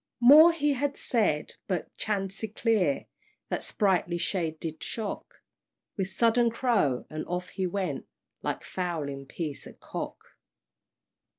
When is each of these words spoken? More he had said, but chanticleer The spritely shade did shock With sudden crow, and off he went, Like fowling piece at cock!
More 0.19 0.51
he 0.51 0.73
had 0.73 0.97
said, 0.97 1.53
but 1.67 1.95
chanticleer 1.95 3.05
The 3.49 3.57
spritely 3.59 4.17
shade 4.19 4.59
did 4.59 4.81
shock 4.81 5.43
With 5.95 6.07
sudden 6.07 6.49
crow, 6.49 7.05
and 7.11 7.23
off 7.27 7.49
he 7.49 7.67
went, 7.67 8.07
Like 8.41 8.63
fowling 8.63 9.27
piece 9.27 9.67
at 9.67 9.79
cock! 9.79 10.17